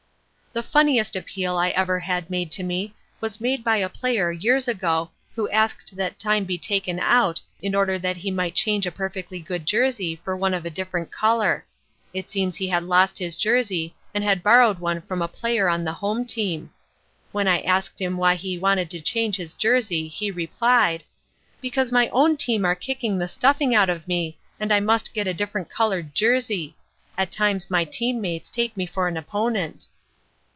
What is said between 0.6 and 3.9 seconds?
funniest appeal I ever had made to me was made by a